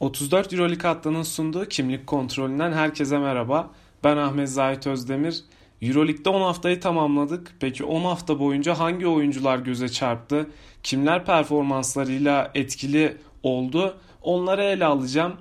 34 0.00 0.52
Euroleague 0.52 0.88
hattının 0.88 1.22
sunduğu 1.22 1.64
kimlik 1.64 2.06
kontrolünden 2.06 2.72
herkese 2.72 3.18
merhaba. 3.18 3.70
Ben 4.04 4.16
Ahmet 4.16 4.48
Zahit 4.48 4.86
Özdemir. 4.86 5.44
Euroleague'de 5.82 6.28
10 6.28 6.40
haftayı 6.40 6.80
tamamladık. 6.80 7.52
Peki 7.60 7.84
10 7.84 8.00
hafta 8.00 8.38
boyunca 8.38 8.78
hangi 8.78 9.06
oyuncular 9.06 9.58
göze 9.58 9.88
çarptı? 9.88 10.46
Kimler 10.82 11.24
performanslarıyla 11.24 12.50
etkili 12.54 13.16
oldu? 13.42 13.96
Onları 14.22 14.62
ele 14.62 14.84
alacağım. 14.84 15.32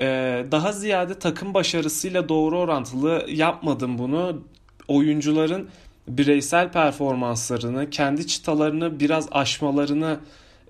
Ee, 0.00 0.46
daha 0.50 0.72
ziyade 0.72 1.18
takım 1.18 1.54
başarısıyla 1.54 2.28
doğru 2.28 2.58
orantılı 2.58 3.26
yapmadım 3.28 3.98
bunu. 3.98 4.42
Oyuncuların 4.88 5.68
bireysel 6.08 6.72
performanslarını, 6.72 7.90
kendi 7.90 8.26
çıtalarını 8.26 9.00
biraz 9.00 9.28
aşmalarını 9.32 10.20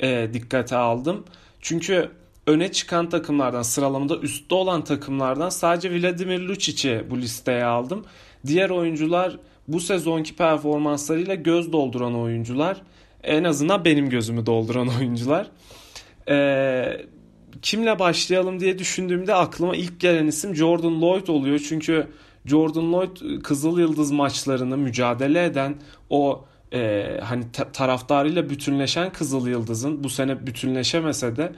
e, 0.00 0.30
dikkate 0.32 0.76
aldım. 0.76 1.24
Çünkü 1.60 2.10
öne 2.46 2.72
çıkan 2.72 3.08
takımlardan 3.08 3.62
sıralamada 3.62 4.16
üstte 4.16 4.54
olan 4.54 4.84
takımlardan 4.84 5.48
sadece 5.48 6.00
Vladimir 6.02 6.40
Lucic'i 6.40 7.04
bu 7.10 7.18
listeye 7.18 7.64
aldım. 7.64 8.04
Diğer 8.46 8.70
oyuncular 8.70 9.38
bu 9.68 9.80
sezonki 9.80 10.36
performanslarıyla 10.36 11.34
göz 11.34 11.72
dolduran 11.72 12.20
oyuncular. 12.20 12.82
En 13.22 13.44
azından 13.44 13.84
benim 13.84 14.10
gözümü 14.10 14.46
dolduran 14.46 14.88
oyuncular. 14.98 15.46
Ee, 16.28 17.06
kimle 17.62 17.98
başlayalım 17.98 18.60
diye 18.60 18.78
düşündüğümde 18.78 19.34
aklıma 19.34 19.76
ilk 19.76 20.00
gelen 20.00 20.26
isim 20.26 20.56
Jordan 20.56 21.02
Lloyd 21.02 21.28
oluyor. 21.28 21.58
Çünkü 21.68 22.06
Jordan 22.46 22.92
Lloyd 22.92 23.42
Kızıl 23.42 23.78
Yıldız 23.78 24.10
maçlarını 24.10 24.76
mücadele 24.76 25.44
eden 25.44 25.74
o 26.10 26.44
e, 26.72 27.06
hani 27.22 27.44
taraftarıyla 27.72 28.50
bütünleşen 28.50 29.12
Kızıl 29.12 29.46
Yıldız'ın 29.46 30.04
bu 30.04 30.10
sene 30.10 30.46
bütünleşemese 30.46 31.36
de 31.36 31.52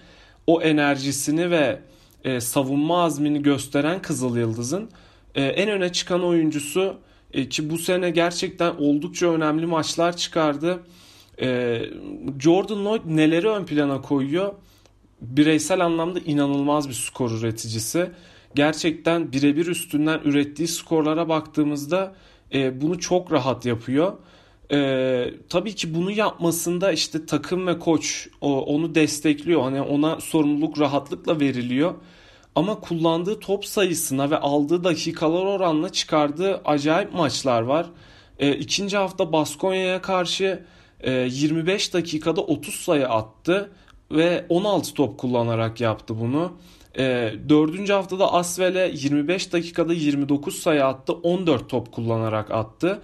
o 0.46 0.62
enerjisini 0.62 1.50
ve 1.50 1.80
e, 2.24 2.40
savunma 2.40 3.02
azmini 3.02 3.42
gösteren 3.42 4.02
Kızıl 4.02 4.36
Yıldız'ın 4.36 4.88
e, 5.34 5.42
en 5.42 5.70
öne 5.70 5.92
çıkan 5.92 6.24
oyuncusu 6.24 6.96
e, 7.32 7.48
ki 7.48 7.70
bu 7.70 7.78
sene 7.78 8.10
gerçekten 8.10 8.74
oldukça 8.78 9.32
önemli 9.32 9.66
maçlar 9.66 10.16
çıkardı. 10.16 10.82
E, 11.40 11.80
Jordan 12.40 12.84
Lloyd 12.84 13.02
neleri 13.06 13.48
ön 13.48 13.64
plana 13.64 14.00
koyuyor? 14.00 14.54
Bireysel 15.20 15.84
anlamda 15.84 16.18
inanılmaz 16.18 16.88
bir 16.88 16.94
skor 16.94 17.30
üreticisi. 17.30 18.10
Gerçekten 18.54 19.32
birebir 19.32 19.66
üstünden 19.66 20.20
ürettiği 20.24 20.68
skorlara 20.68 21.28
baktığımızda 21.28 22.14
e, 22.54 22.80
bunu 22.80 22.98
çok 22.98 23.32
rahat 23.32 23.66
yapıyor. 23.66 24.12
Ee, 24.72 25.30
tabii 25.48 25.74
ki 25.74 25.94
bunu 25.94 26.10
yapmasında 26.10 26.92
işte 26.92 27.26
takım 27.26 27.66
ve 27.66 27.78
koç 27.78 28.28
o, 28.40 28.62
onu 28.62 28.94
destekliyor. 28.94 29.62
Hani 29.62 29.82
ona 29.82 30.20
sorumluluk 30.20 30.80
rahatlıkla 30.80 31.40
veriliyor. 31.40 31.94
Ama 32.54 32.80
kullandığı 32.80 33.40
top 33.40 33.64
sayısına 33.64 34.30
ve 34.30 34.38
aldığı 34.38 34.84
dakikalar 34.84 35.44
oranla 35.44 35.92
çıkardığı 35.92 36.60
acayip 36.64 37.14
maçlar 37.14 37.62
var. 37.62 37.86
Ee, 38.38 38.52
ikinci 38.52 38.96
hafta 38.96 39.32
Baskonya'ya 39.32 40.02
karşı 40.02 40.64
e, 41.00 41.12
25 41.12 41.94
dakikada 41.94 42.40
30 42.40 42.74
sayı 42.74 43.08
attı 43.08 43.70
ve 44.10 44.46
16 44.48 44.94
top 44.94 45.18
kullanarak 45.18 45.80
yaptı 45.80 46.20
bunu. 46.20 46.52
E, 46.98 47.34
dördüncü 47.48 47.92
haftada 47.92 48.32
Asvel'e 48.32 48.90
25 48.94 49.52
dakikada 49.52 49.92
29 49.94 50.58
sayı 50.58 50.84
attı 50.84 51.12
14 51.12 51.68
top 51.68 51.92
kullanarak 51.92 52.50
attı. 52.50 53.02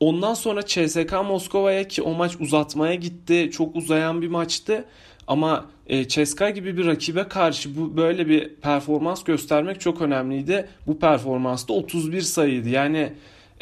Ondan 0.00 0.34
sonra 0.34 0.66
CSK 0.66 1.12
Moskova'ya 1.12 1.88
ki 1.88 2.02
o 2.02 2.14
maç 2.14 2.36
uzatmaya 2.40 2.94
gitti. 2.94 3.50
Çok 3.52 3.76
uzayan 3.76 4.22
bir 4.22 4.28
maçtı. 4.28 4.84
Ama 5.26 5.66
e, 5.86 6.08
CSKA 6.08 6.50
gibi 6.50 6.76
bir 6.76 6.86
rakibe 6.86 7.24
karşı 7.24 7.76
bu 7.76 7.96
böyle 7.96 8.28
bir 8.28 8.54
performans 8.54 9.24
göstermek 9.24 9.80
çok 9.80 10.00
önemliydi. 10.00 10.68
Bu 10.86 10.98
performansta 10.98 11.72
31 11.72 12.20
sayıydı. 12.20 12.68
Yani 12.68 13.12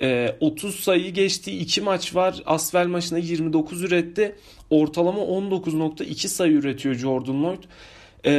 e, 0.02 0.36
30 0.40 0.80
sayı 0.80 1.14
geçtiği 1.14 1.58
iki 1.58 1.80
maç 1.80 2.14
var. 2.14 2.42
Asvel 2.46 2.86
maçında 2.86 3.19
29 3.19 3.82
üretti. 3.82 4.34
Ortalama 4.70 5.20
19.2 5.20 6.28
sayı 6.28 6.52
üretiyor 6.52 6.94
Jordan 6.94 7.44
Lloyd. 7.44 7.62
E, 8.26 8.32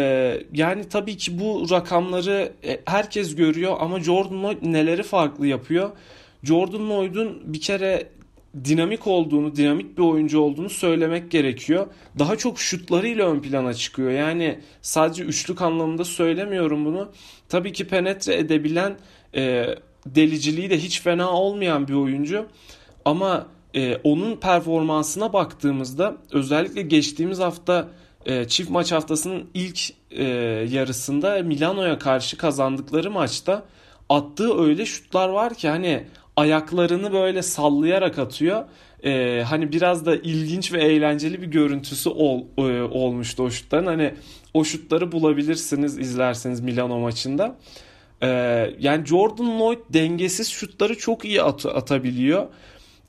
yani 0.54 0.90
tabii 0.90 1.18
ki 1.18 1.40
bu 1.40 1.68
rakamları 1.72 2.52
e, 2.64 2.80
herkes 2.86 3.36
görüyor 3.36 3.76
ama 3.80 4.00
Jordan 4.00 4.44
Lloyd 4.44 4.58
neleri 4.62 5.04
farklı 5.04 5.48
yapıyor? 5.48 5.92
Jordan 6.44 6.90
Lloyd'un 6.90 7.42
bir 7.46 7.62
kere 7.62 8.10
dinamik 8.66 9.08
olduğunu, 9.08 9.56
dinamik 9.56 9.98
bir 9.98 10.04
oyuncu 10.04 10.40
olduğunu 10.40 10.70
söylemek 10.70 11.32
gerekiyor. 11.32 11.88
Daha 12.20 12.36
çok 12.36 12.60
şutlarıyla 12.60 13.30
ön 13.30 13.40
plana 13.40 13.74
çıkıyor. 13.74 14.12
Yani 14.12 14.60
sadece 14.82 15.24
üçlük 15.24 15.62
anlamında 15.62 16.04
söylemiyorum 16.04 16.86
bunu. 16.86 17.12
Tabii 17.50 17.74
ki 17.74 17.88
penetre 17.88 18.36
edebilen, 18.36 18.98
e, 19.36 19.66
deliciliği 20.06 20.70
de 20.70 20.78
hiç 20.78 21.02
fena 21.02 21.32
olmayan 21.32 21.88
bir 21.88 21.94
oyuncu. 21.94 22.46
Ama 23.06 23.48
e, 23.76 23.96
onun 23.96 24.36
performansına 24.36 25.34
baktığımızda 25.34 26.18
özellikle 26.32 26.82
geçtiğimiz 26.82 27.40
hafta 27.40 27.88
e, 28.26 28.48
çift 28.48 28.70
maç 28.70 28.92
haftasının 28.92 29.50
ilk 29.54 29.80
e, 30.12 30.24
yarısında 30.70 31.44
Milano'ya 31.44 32.00
karşı 32.00 32.38
kazandıkları 32.38 33.12
maçta 33.12 33.64
attığı 34.10 34.60
öyle 34.60 34.86
şutlar 34.86 35.30
var 35.30 35.54
ki 35.54 35.70
hani 35.70 36.04
ayaklarını 36.38 37.14
böyle 37.14 37.42
sallayarak 37.42 38.20
atıyor. 38.20 38.66
Ee, 39.04 39.44
hani 39.48 39.72
biraz 39.72 40.06
da 40.06 40.16
ilginç 40.16 40.74
ve 40.74 40.84
eğlenceli 40.84 41.42
bir 41.42 41.48
görüntüsü 41.48 42.10
ol, 42.10 42.44
e, 42.58 42.82
olmuştu 42.82 43.44
o 43.44 43.50
şutların. 43.50 43.86
Hani 43.86 44.14
o 44.54 44.64
şutları 44.64 45.12
bulabilirsiniz 45.12 45.98
izlerseniz 45.98 46.60
Milano 46.60 47.00
maçında. 47.00 47.56
Ee, 48.22 48.28
yani 48.80 49.06
Jordan 49.06 49.60
Lloyd 49.60 49.80
dengesiz 49.94 50.50
şutları 50.50 50.98
çok 50.98 51.26
iyi 51.26 51.42
at, 51.42 51.66
atabiliyor. 51.66 52.48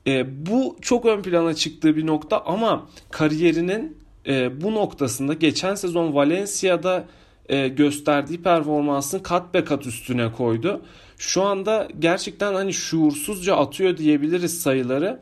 Ee, 0.07 0.45
bu 0.45 0.77
çok 0.81 1.05
ön 1.05 1.21
plana 1.21 1.53
çıktığı 1.53 1.95
bir 1.95 2.07
nokta 2.07 2.41
ama 2.45 2.87
kariyerinin 3.11 3.97
e, 4.27 4.61
bu 4.61 4.75
noktasında 4.75 5.33
geçen 5.33 5.75
sezon 5.75 6.15
Valencia'da 6.15 7.05
e, 7.49 7.67
gösterdiği 7.67 8.43
performansın 8.43 9.19
kat 9.19 9.53
be 9.53 9.63
kat 9.63 9.85
üstüne 9.85 10.31
koydu. 10.31 10.81
Şu 11.19 11.43
anda 11.43 11.87
gerçekten 11.99 12.53
hani 12.53 12.73
şuursuzca 12.73 13.55
atıyor 13.55 13.97
diyebiliriz 13.97 14.61
sayıları. 14.61 15.19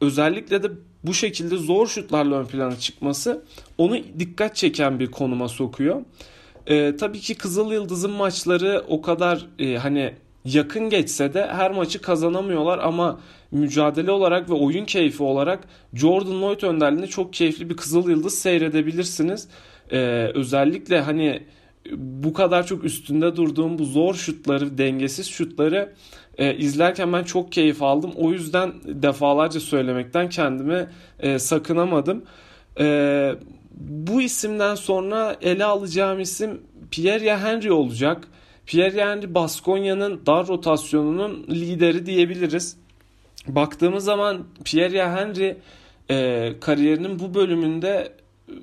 Özellikle 0.00 0.62
de 0.62 0.70
bu 1.04 1.14
şekilde 1.14 1.56
zor 1.56 1.86
şutlarla 1.86 2.36
ön 2.36 2.44
plana 2.44 2.76
çıkması 2.76 3.44
onu 3.78 3.98
dikkat 4.18 4.56
çeken 4.56 5.00
bir 5.00 5.10
konuma 5.10 5.48
sokuyor. 5.48 6.02
E, 6.66 6.96
tabii 6.96 7.20
ki 7.20 7.34
Kızıl 7.34 7.72
Yıldız'ın 7.72 8.10
maçları 8.10 8.84
o 8.88 9.02
kadar 9.02 9.46
e, 9.58 9.76
hani 9.76 10.14
yakın 10.44 10.90
geçse 10.90 11.34
de 11.34 11.46
her 11.46 11.70
maçı 11.70 12.02
kazanamıyorlar 12.02 12.78
ama 12.78 13.20
mücadele 13.50 14.10
olarak 14.10 14.50
ve 14.50 14.54
oyun 14.54 14.84
keyfi 14.84 15.22
olarak 15.22 15.68
Jordan 15.94 16.42
Lloyd 16.42 16.62
önderliğinde 16.62 17.06
çok 17.06 17.32
keyifli 17.32 17.70
bir 17.70 17.76
Kızıl 17.76 18.10
Yıldız 18.10 18.38
seyredebilirsiniz. 18.38 19.48
Ee, 19.90 19.96
özellikle 20.34 21.00
hani 21.00 21.42
bu 21.96 22.32
kadar 22.32 22.66
çok 22.66 22.84
üstünde 22.84 23.36
durduğum 23.36 23.78
bu 23.78 23.84
zor 23.84 24.14
şutları, 24.14 24.78
dengesiz 24.78 25.26
şutları 25.26 25.92
e, 26.38 26.56
izlerken 26.56 27.12
ben 27.12 27.24
çok 27.24 27.52
keyif 27.52 27.82
aldım. 27.82 28.12
O 28.16 28.32
yüzden 28.32 28.72
defalarca 28.84 29.60
söylemekten 29.60 30.28
kendimi 30.28 30.88
e, 31.20 31.38
sakınamadım. 31.38 32.24
E, 32.80 33.34
bu 33.80 34.22
isimden 34.22 34.74
sonra 34.74 35.36
ele 35.42 35.64
alacağım 35.64 36.20
isim 36.20 36.60
Pierre 36.90 37.36
Henry 37.38 37.72
olacak. 37.72 38.28
Pierre 38.66 39.04
Henry 39.04 39.34
Baskonya'nın 39.34 40.20
dar 40.26 40.46
rotasyonunun 40.46 41.46
lideri 41.50 42.06
diyebiliriz. 42.06 42.76
Baktığımız 43.48 44.04
zaman 44.04 44.44
Pierre 44.64 45.08
Henry 45.08 45.56
e, 46.10 46.52
kariyerinin 46.60 47.18
bu 47.18 47.34
bölümünde 47.34 48.12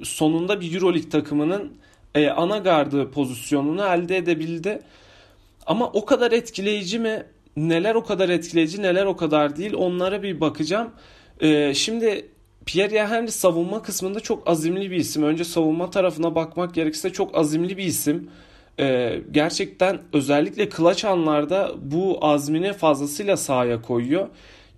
sonunda 0.03 0.61
bir 0.61 0.75
Euroleague 0.75 1.09
takımının 1.09 1.71
e, 2.15 2.29
ana 2.29 2.57
gardı 2.57 3.11
pozisyonunu 3.11 3.81
elde 3.81 4.17
edebildi. 4.17 4.79
Ama 5.65 5.87
o 5.87 6.05
kadar 6.05 6.31
etkileyici 6.31 6.99
mi? 6.99 7.23
Neler 7.57 7.95
o 7.95 8.03
kadar 8.03 8.29
etkileyici, 8.29 8.81
neler 8.81 9.05
o 9.05 9.15
kadar 9.15 9.57
değil 9.57 9.73
onlara 9.73 10.23
bir 10.23 10.41
bakacağım. 10.41 10.91
E, 11.41 11.73
şimdi 11.73 12.29
Pierre 12.65 13.07
Henry 13.07 13.31
savunma 13.31 13.81
kısmında 13.81 14.19
çok 14.19 14.49
azimli 14.49 14.91
bir 14.91 14.95
isim. 14.95 15.23
Önce 15.23 15.43
savunma 15.43 15.89
tarafına 15.89 16.35
bakmak 16.35 16.73
gerekirse 16.73 17.13
çok 17.13 17.37
azimli 17.37 17.77
bir 17.77 17.83
isim. 17.83 18.29
Ee, 18.79 19.21
gerçekten 19.31 19.99
özellikle 20.13 20.69
clutch 20.69 21.05
anlarda 21.05 21.71
bu 21.81 22.17
azmini 22.21 22.73
fazlasıyla 22.73 23.37
sahaya 23.37 23.81
koyuyor. 23.81 24.27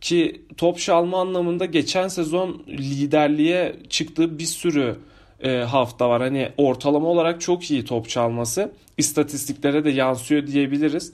Ki 0.01 0.41
top 0.57 0.79
çalma 0.79 1.21
anlamında 1.21 1.65
geçen 1.65 2.07
sezon 2.07 2.63
liderliğe 2.67 3.75
çıktığı 3.89 4.39
bir 4.39 4.45
sürü 4.45 4.95
hafta 5.67 6.09
var. 6.09 6.21
Hani 6.21 6.49
ortalama 6.57 7.07
olarak 7.07 7.41
çok 7.41 7.71
iyi 7.71 7.85
top 7.85 8.09
çalması. 8.09 8.71
İstatistiklere 8.97 9.85
de 9.85 9.89
yansıyor 9.89 10.47
diyebiliriz. 10.47 11.13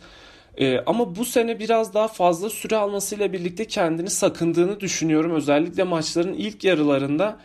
E, 0.57 0.79
ama 0.79 1.15
bu 1.15 1.25
sene 1.25 1.59
biraz 1.59 1.93
daha 1.93 2.07
fazla 2.07 2.49
süre 2.49 2.75
almasıyla 2.75 3.33
birlikte 3.33 3.65
kendini 3.67 4.09
sakındığını 4.09 4.79
düşünüyorum. 4.79 5.31
Özellikle 5.31 5.83
maçların 5.83 6.33
ilk 6.33 6.63
yarılarında 6.63 7.37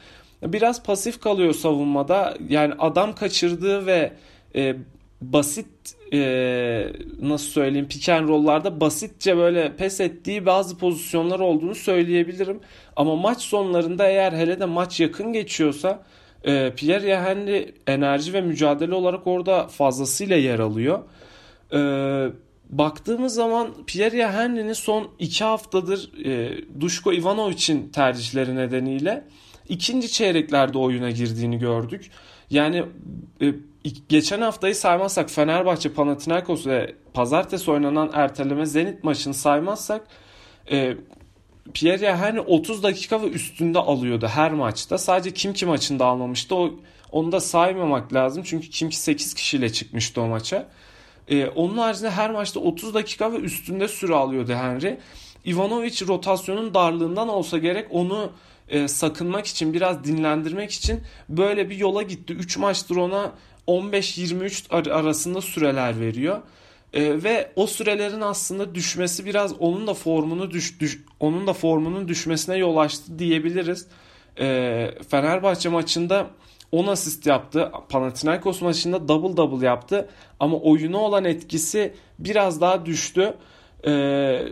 biraz 0.42 0.82
pasif 0.82 1.20
kalıyor 1.20 1.52
savunmada. 1.54 2.36
Yani 2.48 2.74
adam 2.78 3.14
kaçırdığı 3.14 3.86
ve 3.86 4.12
e, 4.54 4.76
basit 5.20 5.66
e, 6.12 6.92
nasıl 7.22 7.46
söyleyeyim 7.50 7.88
pick 7.88 8.08
and 8.08 8.28
roll'larda 8.28 8.80
basitçe 8.80 9.36
böyle 9.36 9.76
pes 9.76 10.00
ettiği 10.00 10.46
bazı 10.46 10.78
pozisyonlar 10.78 11.40
olduğunu 11.40 11.74
söyleyebilirim. 11.74 12.60
Ama 12.96 13.16
maç 13.16 13.40
sonlarında 13.40 14.08
eğer 14.08 14.32
hele 14.32 14.60
de 14.60 14.64
maç 14.64 15.00
yakın 15.00 15.32
geçiyorsa 15.32 16.02
e, 16.46 16.72
Pierre 16.76 17.20
Henry 17.20 17.74
enerji 17.86 18.32
ve 18.32 18.40
mücadele 18.40 18.94
olarak 18.94 19.26
orada 19.26 19.66
fazlasıyla 19.66 20.36
yer 20.36 20.58
alıyor. 20.58 20.98
E, 21.72 21.80
baktığımız 22.70 23.34
zaman 23.34 23.74
Pierre 23.86 24.28
Henry'nin 24.28 24.72
son 24.72 25.08
iki 25.18 25.44
haftadır 25.44 26.24
e, 26.24 26.58
Duşko 26.80 27.12
Ivanovic'in 27.12 27.88
tercihleri 27.88 28.56
nedeniyle 28.56 29.24
ikinci 29.68 30.12
çeyreklerde 30.12 30.78
oyuna 30.78 31.10
girdiğini 31.10 31.58
gördük. 31.58 32.10
Yani 32.50 32.84
e, 33.42 33.54
geçen 34.08 34.40
haftayı 34.40 34.74
saymazsak 34.74 35.30
Fenerbahçe, 35.30 35.92
Panathinaikos 35.92 36.66
ve 36.66 36.94
pazartesi 37.14 37.70
oynanan 37.70 38.10
erteleme 38.12 38.66
Zenit 38.66 39.04
maçını 39.04 39.34
saymazsak 39.34 40.06
e, 40.70 40.96
Pierre 41.74 42.12
hani 42.12 42.40
30 42.40 42.82
dakika 42.82 43.22
ve 43.22 43.26
üstünde 43.26 43.78
alıyordu 43.78 44.26
her 44.26 44.52
maçta. 44.52 44.98
Sadece 44.98 45.34
Kimki 45.34 45.66
maçında 45.66 46.04
almamıştı. 46.04 46.54
O 46.54 46.74
onu 47.12 47.32
da 47.32 47.40
saymamak 47.40 48.14
lazım. 48.14 48.42
Çünkü 48.46 48.70
Kimki 48.70 48.96
8 48.96 49.34
kişiyle 49.34 49.72
çıkmıştı 49.72 50.20
o 50.20 50.26
maça. 50.26 50.68
Ee, 51.28 51.46
onun 51.46 51.78
haricinde 51.78 52.10
her 52.10 52.30
maçta 52.30 52.60
30 52.60 52.94
dakika 52.94 53.32
ve 53.32 53.36
üstünde 53.36 53.88
süre 53.88 54.14
alıyordu 54.14 54.52
Henry. 54.52 54.98
Ivanovic 55.46 56.06
rotasyonun 56.06 56.74
darlığından 56.74 57.28
olsa 57.28 57.58
gerek 57.58 57.86
onu 57.90 58.32
e, 58.68 58.88
sakınmak 58.88 59.46
için 59.46 59.74
biraz 59.74 60.04
dinlendirmek 60.04 60.70
için 60.70 61.00
böyle 61.28 61.70
bir 61.70 61.76
yola 61.76 62.02
gitti. 62.02 62.32
3 62.32 62.56
maçtır 62.56 62.96
ona 62.96 63.32
15-23 63.68 64.92
arasında 64.92 65.40
süreler 65.40 66.00
veriyor. 66.00 66.42
E, 66.96 67.22
ve 67.22 67.52
o 67.56 67.66
sürelerin 67.66 68.20
aslında 68.20 68.74
düşmesi 68.74 69.26
biraz 69.26 69.52
onun 69.60 69.86
da 69.86 69.94
formunu 69.94 70.50
düş, 70.50 70.80
düş 70.80 71.04
onun 71.20 71.46
da 71.46 71.52
formunun 71.52 72.08
düşmesine 72.08 72.56
yol 72.56 72.76
açtı 72.76 73.18
diyebiliriz. 73.18 73.86
E, 74.40 74.90
Fenerbahçe 75.08 75.68
maçında 75.68 76.26
10 76.72 76.86
asist 76.86 77.26
yaptı. 77.26 77.72
Panathinaikos 77.88 78.62
maçında 78.62 79.08
double 79.08 79.36
double 79.36 79.66
yaptı 79.66 80.08
ama 80.40 80.56
oyuna 80.56 80.98
olan 80.98 81.24
etkisi 81.24 81.94
biraz 82.18 82.60
daha 82.60 82.86
düştü. 82.86 83.34
Ee, 83.86 84.42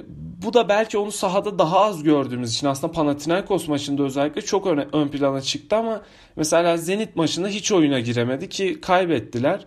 bu 0.43 0.55
da 0.55 0.69
belki 0.69 0.99
onu 0.99 1.13
sahada 1.13 1.59
daha 1.59 1.81
az 1.81 2.03
gördüğümüz 2.03 2.55
için 2.55 2.67
aslında 2.67 2.93
Panathinaikos 2.93 3.69
maçında 3.69 4.03
özellikle 4.03 4.43
çok 4.43 4.67
öne, 4.67 4.87
ön 4.93 5.09
plana 5.09 5.41
çıktı 5.41 5.77
ama 5.77 6.03
mesela 6.37 6.77
Zenit 6.77 7.17
maçında 7.17 7.49
hiç 7.49 7.73
oyuna 7.73 8.01
giremedi 8.01 8.49
ki 8.49 8.81
kaybettiler. 8.81 9.61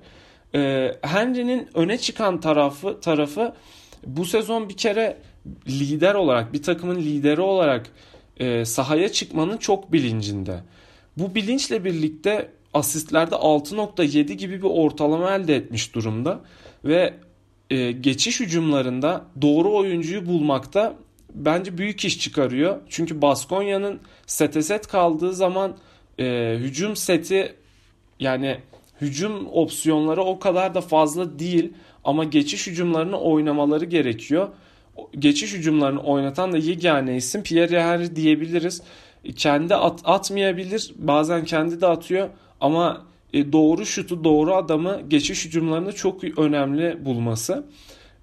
Ee, 0.56 0.96
Henry'nin 1.02 1.70
öne 1.74 1.98
çıkan 1.98 2.40
tarafı 2.40 3.00
tarafı 3.02 3.54
bu 4.06 4.26
sezon 4.26 4.70
bir 4.70 4.78
kere 4.78 5.18
lider 5.68 6.16
olarak 6.16 6.54
bir 6.54 6.64
takımın 6.64 6.96
lideri 6.96 7.42
olarak 7.42 7.90
e, 8.40 8.66
sahaya 8.66 9.12
çıkmanın 9.12 9.58
çok 9.58 9.94
bilincinde. 9.94 10.60
Bu 11.18 11.36
bilinçle 11.36 11.86
birlikte 11.86 12.52
asistlerde 12.74 13.36
6.7 13.36 14.34
gibi 14.34 14.58
bir 14.58 14.68
ortalama 14.70 15.36
elde 15.36 15.56
etmiş 15.56 15.96
durumda 15.96 16.40
ve 16.86 17.14
e, 17.70 17.92
geçiş 17.92 18.40
hücumlarında 18.40 19.26
doğru 19.42 19.76
oyuncuyu 19.76 20.26
bulmakta 20.26 20.96
bence 21.34 21.78
büyük 21.78 22.06
iş 22.06 22.20
çıkarıyor. 22.20 22.78
Çünkü 22.90 23.22
Baskonya'nın 23.22 24.00
sete 24.26 24.62
set 24.62 24.88
kaldığı 24.88 25.34
zaman 25.34 25.78
e, 26.20 26.56
hücum 26.60 26.96
seti 26.96 27.56
yani 28.20 28.58
hücum 29.02 29.48
opsiyonları 29.48 30.22
o 30.22 30.40
kadar 30.40 30.76
da 30.76 30.82
fazla 30.82 31.40
değil 31.40 31.74
ama 32.04 32.24
geçiş 32.24 32.68
hücumlarını 32.68 33.20
oynamaları 33.20 33.86
gerekiyor. 33.86 34.48
Geçiş 35.20 35.54
hücumlarını 35.54 36.02
oynatan 36.02 36.52
da 36.52 36.58
yegane 36.58 37.16
isim 37.16 37.44
Pierre 37.44 37.84
Henry 37.84 38.16
diyebiliriz. 38.16 38.82
Kendi 39.36 39.76
at, 39.76 40.00
atmayabilir 40.04 40.92
bazen 40.96 41.46
kendi 41.46 41.82
de 41.82 41.88
atıyor 41.88 42.30
ama 42.62 43.06
e, 43.34 43.52
doğru 43.52 43.86
şutu 43.86 44.24
doğru 44.24 44.56
adamı 44.56 45.02
geçiş 45.08 45.46
hücumlarında 45.46 45.92
çok 45.92 46.24
önemli 46.24 47.06
bulması. 47.06 47.66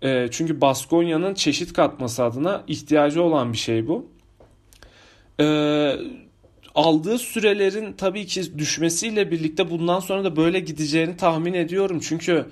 E, 0.02 0.28
çünkü 0.30 0.60
Baskonya'nın 0.60 1.34
çeşit 1.34 1.72
katması 1.72 2.24
adına 2.24 2.64
ihtiyacı 2.66 3.22
olan 3.22 3.52
bir 3.52 3.58
şey 3.58 3.88
bu. 3.88 4.06
E, 6.76 6.80
aldığı 6.80 7.18
sürelerin 7.18 7.92
tabii 7.92 8.26
ki 8.26 8.58
düşmesiyle 8.58 9.30
birlikte 9.30 9.70
bundan 9.70 10.00
sonra 10.00 10.24
da 10.24 10.36
böyle 10.36 10.60
gideceğini 10.60 11.16
tahmin 11.16 11.54
ediyorum. 11.54 12.00
Çünkü 12.00 12.46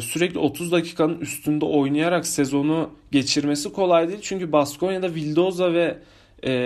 sürekli 0.00 0.38
30 0.38 0.72
dakikanın 0.72 1.20
üstünde 1.20 1.64
oynayarak 1.64 2.26
sezonu 2.26 2.90
geçirmesi 3.12 3.72
kolay 3.72 4.08
değil. 4.08 4.18
Çünkü 4.22 4.52
Baskonya'da 4.52 5.14
Vildoza 5.14 5.72
ve 5.72 5.98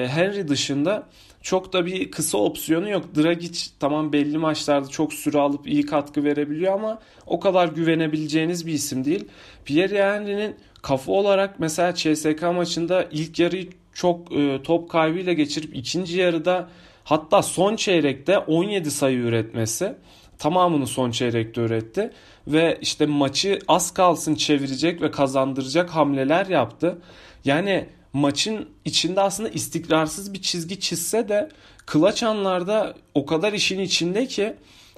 Henry 0.08 0.48
dışında 0.48 1.08
çok 1.42 1.72
da 1.72 1.86
bir 1.86 2.10
kısa 2.10 2.38
opsiyonu 2.38 2.90
yok. 2.90 3.04
Dragic 3.16 3.60
tamam 3.80 4.12
belli 4.12 4.38
maçlarda 4.38 4.88
çok 4.88 5.12
süre 5.12 5.38
alıp 5.38 5.68
iyi 5.68 5.86
katkı 5.86 6.24
verebiliyor 6.24 6.72
ama 6.72 6.98
o 7.26 7.40
kadar 7.40 7.68
güvenebileceğiniz 7.68 8.66
bir 8.66 8.72
isim 8.72 9.04
değil. 9.04 9.24
Pierre 9.64 10.04
Henry'nin 10.04 10.56
kafa 10.82 11.12
olarak 11.12 11.60
mesela 11.60 11.94
CSK 11.94 12.42
maçında 12.42 13.08
ilk 13.10 13.38
yarıyı 13.38 13.70
çok 13.94 14.32
e, 14.32 14.62
top 14.62 14.90
kaybıyla 14.90 15.32
geçirip 15.32 15.76
ikinci 15.76 16.18
yarıda 16.18 16.68
hatta 17.04 17.42
son 17.42 17.76
çeyrekte 17.76 18.38
17 18.38 18.90
sayı 18.90 19.18
üretmesi 19.18 19.94
tamamını 20.38 20.86
son 20.86 21.10
çeyrekte 21.10 21.60
üretti 21.60 22.10
ve 22.46 22.78
işte 22.80 23.06
maçı 23.06 23.58
az 23.68 23.94
kalsın 23.94 24.34
çevirecek 24.34 25.02
ve 25.02 25.10
kazandıracak 25.10 25.90
hamleler 25.90 26.46
yaptı. 26.46 26.98
Yani 27.44 27.88
maçın 28.12 28.68
içinde 28.84 29.20
aslında 29.20 29.48
istikrarsız 29.48 30.34
bir 30.34 30.42
çizgi 30.42 30.80
çizse 30.80 31.28
de 31.28 31.48
clutch 31.92 32.24
anlarda 32.24 32.94
o 33.14 33.26
kadar 33.26 33.52
işin 33.52 33.80
içinde 33.80 34.26
ki 34.26 34.54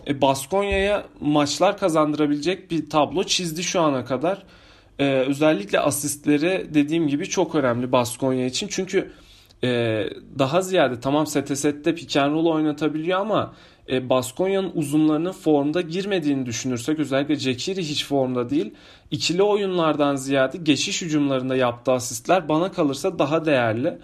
e, 0.06 0.20
Baskonya'ya 0.20 1.04
maçlar 1.20 1.78
kazandırabilecek 1.78 2.70
bir 2.70 2.90
tablo 2.90 3.24
çizdi 3.24 3.62
şu 3.62 3.80
ana 3.80 4.04
kadar. 4.04 4.42
Ee, 4.98 5.04
özellikle 5.04 5.80
asistleri 5.80 6.66
dediğim 6.74 7.08
gibi 7.08 7.26
çok 7.26 7.54
önemli 7.54 7.92
Baskonya 7.92 8.46
için. 8.46 8.68
Çünkü 8.70 9.10
e, 9.64 9.68
daha 10.38 10.62
ziyade 10.62 11.00
tamam 11.00 11.26
sette 11.26 11.94
pick 11.94 12.16
and 12.16 12.32
roll 12.32 12.46
oynatabiliyor 12.46 13.20
ama 13.20 13.54
e, 13.88 14.08
Baskonya'nın 14.08 14.72
uzunlarının 14.74 15.32
formda 15.32 15.80
girmediğini 15.80 16.46
düşünürsek 16.46 16.98
özellikle 16.98 17.36
Cekiri 17.36 17.82
hiç 17.82 18.06
formda 18.06 18.50
değil. 18.50 18.74
İkili 19.10 19.42
oyunlardan 19.42 20.16
ziyade 20.16 20.58
geçiş 20.58 21.02
hücumlarında 21.02 21.56
yaptığı 21.56 21.92
asistler 21.92 22.48
bana 22.48 22.72
kalırsa 22.72 23.18
daha 23.18 23.44
değerli. 23.44 23.98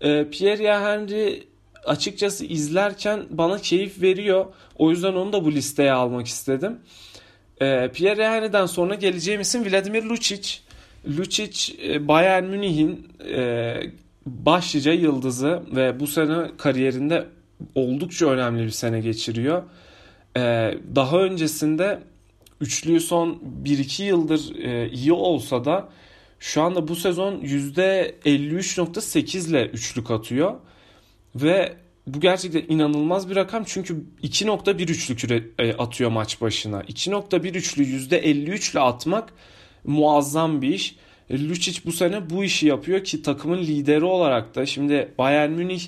E, 0.00 0.30
Pierre 0.30 0.78
Henry 0.78 1.44
açıkçası 1.86 2.44
izlerken 2.44 3.22
bana 3.30 3.58
keyif 3.58 4.02
veriyor. 4.02 4.46
O 4.78 4.90
yüzden 4.90 5.12
onu 5.14 5.32
da 5.32 5.44
bu 5.44 5.52
listeye 5.52 5.92
almak 5.92 6.26
istedim. 6.26 6.78
E, 7.60 7.90
Pierre 7.94 8.28
Henry'den 8.28 8.66
sonra 8.66 8.94
geleceğim 8.94 9.40
isim 9.40 9.64
Vladimir 9.64 10.02
Lucic. 10.02 10.58
Lucic 11.18 11.74
e, 11.88 12.08
Bayern 12.08 12.44
Münih'in 12.44 13.08
e, 13.34 13.74
başlıca 14.26 14.92
yıldızı 14.92 15.62
ve 15.76 16.00
bu 16.00 16.06
sene 16.06 16.50
kariyerinde 16.58 17.26
oldukça 17.74 18.26
önemli 18.26 18.64
bir 18.64 18.70
sene 18.70 19.00
geçiriyor. 19.00 19.62
Ee, 20.36 20.74
daha 20.94 21.18
öncesinde 21.18 22.00
üçlüyü 22.60 23.00
son 23.00 23.42
1-2 23.64 24.02
yıldır 24.02 24.56
e, 24.56 24.90
iyi 24.90 25.12
olsa 25.12 25.64
da 25.64 25.88
şu 26.38 26.62
anda 26.62 26.88
bu 26.88 26.96
sezon 26.96 27.40
%53.8 27.40 29.50
ile 29.50 29.66
üçlük 29.66 30.10
atıyor. 30.10 30.54
Ve 31.34 31.76
bu 32.06 32.20
gerçekten 32.20 32.74
inanılmaz 32.74 33.30
bir 33.30 33.36
rakam 33.36 33.64
çünkü 33.66 34.04
2.1 34.22 34.82
üçlük 34.82 35.50
e, 35.58 35.72
atıyor 35.72 36.10
maç 36.10 36.40
başına. 36.40 36.80
2.1 36.80 37.48
üçlü 37.48 37.82
%53 37.82 38.72
ile 38.72 38.80
atmak 38.80 39.32
muazzam 39.84 40.62
bir 40.62 40.68
iş. 40.68 40.96
Lucic 41.30 41.80
bu 41.86 41.92
sene 41.92 42.30
bu 42.30 42.44
işi 42.44 42.66
yapıyor 42.66 43.04
ki 43.04 43.22
takımın 43.22 43.58
lideri 43.58 44.04
olarak 44.04 44.54
da 44.54 44.66
şimdi 44.66 45.14
Bayern 45.18 45.50
Münih 45.50 45.82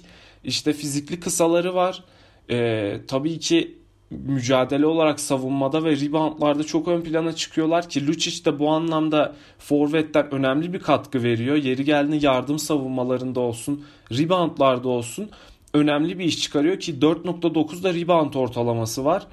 işte 0.45 0.73
fizikli 0.73 1.21
kısaları 1.21 1.75
var. 1.75 2.05
Ee, 2.51 3.01
tabii 3.09 3.39
ki 3.39 3.79
mücadele 4.11 4.87
olarak 4.87 5.21
savunmada 5.21 5.85
ve 5.85 5.91
reboundlarda 5.97 6.65
çok 6.65 6.89
ön 6.89 7.01
plana 7.01 7.33
çıkıyorlar 7.33 7.89
ki 7.89 8.07
Lucic 8.07 8.45
de 8.45 8.59
bu 8.59 8.71
anlamda 8.71 9.35
forvetten 9.59 10.35
önemli 10.35 10.73
bir 10.73 10.81
katkı 10.81 11.23
veriyor. 11.23 11.57
Yeri 11.57 11.85
geldiğinde 11.85 12.27
yardım 12.27 12.59
savunmalarında 12.59 13.41
olsun, 13.41 13.85
reboundlarda 14.13 14.89
olsun 14.89 15.31
önemli 15.75 16.19
bir 16.19 16.25
iş 16.25 16.43
çıkarıyor 16.43 16.81
ki 16.81 16.95
4.9'da 16.95 17.95
rebound 17.95 18.35
ortalaması 18.35 19.05
var. 19.05 19.27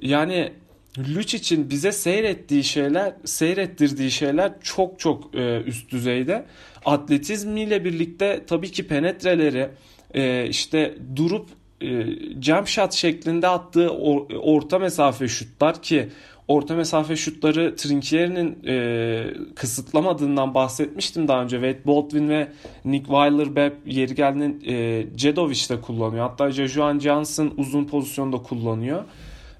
Yani 0.00 0.52
Lucic'in 0.98 1.70
bize 1.70 1.92
seyrettiği 1.92 2.64
şeyler, 2.64 3.14
seyrettirdiği 3.24 4.10
şeyler 4.10 4.52
çok 4.62 5.00
çok 5.00 5.34
e, 5.34 5.62
üst 5.66 5.92
düzeyde. 5.92 6.46
Atletizmiyle 6.84 7.84
birlikte 7.84 8.44
tabii 8.46 8.72
ki 8.72 8.86
penetreleri, 8.86 9.68
e, 10.14 10.48
işte 10.48 10.94
durup 11.16 11.48
e, 11.80 12.06
jump 12.42 12.68
shot 12.68 12.92
şeklinde 12.92 13.48
attığı 13.48 13.90
or, 13.90 14.26
orta 14.40 14.78
mesafe 14.78 15.28
şutlar 15.28 15.82
ki 15.82 16.08
orta 16.48 16.74
mesafe 16.74 17.16
şutları 17.16 17.76
Trinkieri'nin 17.76 18.58
e, 18.66 19.54
kısıtlamadığından 19.54 20.54
bahsetmiştim 20.54 21.28
daha 21.28 21.42
önce. 21.42 21.56
Wade 21.56 21.86
Baldwin 21.86 22.28
ve 22.28 22.48
Nick 22.84 23.06
Weiler-Bepp 23.06 23.72
yeri 23.86 24.14
geldiğinde 24.14 24.72
e, 24.72 25.06
Cedovic 25.16 25.68
de 25.68 25.80
kullanıyor. 25.80 26.28
Hatta 26.28 26.50
Jajuan 26.50 26.98
Johnson 26.98 27.54
uzun 27.56 27.84
pozisyonda 27.84 28.36
kullanıyor. 28.36 29.04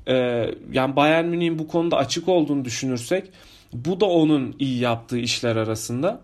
E, 0.07 0.15
yani 0.73 0.97
Bayern 0.97 1.27
Münih'in 1.27 1.59
bu 1.59 1.69
konuda 1.69 1.97
açık 1.97 2.29
olduğunu 2.29 2.65
düşünürsek 2.65 3.31
bu 3.73 4.01
da 4.01 4.07
onun 4.07 4.57
iyi 4.59 4.81
yaptığı 4.81 5.19
işler 5.19 5.57
arasında. 5.57 6.21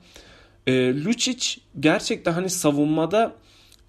E, 0.66 1.04
Lucic 1.04 1.61
gerçekten 1.81 2.33
hani 2.33 2.50
savunmada 2.50 3.33